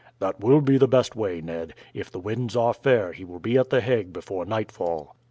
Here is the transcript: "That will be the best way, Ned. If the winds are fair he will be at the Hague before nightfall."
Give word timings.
"That 0.17 0.39
will 0.39 0.61
be 0.61 0.79
the 0.79 0.87
best 0.87 1.15
way, 1.15 1.41
Ned. 1.41 1.75
If 1.93 2.09
the 2.11 2.17
winds 2.17 2.55
are 2.55 2.73
fair 2.73 3.13
he 3.13 3.23
will 3.23 3.37
be 3.37 3.55
at 3.55 3.69
the 3.69 3.81
Hague 3.81 4.11
before 4.11 4.45
nightfall." 4.45 5.15